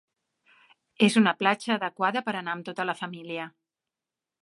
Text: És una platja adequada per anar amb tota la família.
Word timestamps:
És 1.09 1.17
una 1.21 1.35
platja 1.43 1.71
adequada 1.77 2.25
per 2.31 2.37
anar 2.41 2.57
amb 2.57 2.69
tota 2.71 2.89
la 2.93 2.97
família. 3.05 3.49